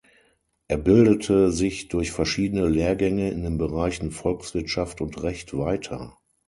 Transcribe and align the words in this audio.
Er 0.67 0.77
bildete 0.79 1.51
sich 1.51 1.89
durch 1.89 2.09
verschiedene 2.09 2.67
Lehrgänge 2.67 3.29
in 3.29 3.43
den 3.43 3.59
Bereichen 3.59 4.09
Volkswirtschaft 4.09 4.99
und 4.99 5.21
Recht 5.21 5.55
weiter. 5.55 6.17